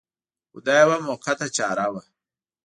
[0.49, 2.03] خو دا یوه موقته چاره وه.